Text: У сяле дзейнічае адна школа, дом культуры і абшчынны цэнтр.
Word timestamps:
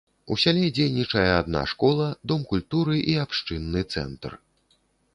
У 0.35 0.35
сяле 0.43 0.63
дзейнічае 0.77 1.25
адна 1.41 1.61
школа, 1.75 2.09
дом 2.33 2.41
культуры 2.55 2.95
і 3.15 3.19
абшчынны 3.29 3.89
цэнтр. 3.97 4.31